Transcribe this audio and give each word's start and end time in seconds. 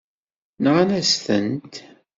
Nɣan-asen-tent. 0.63 1.75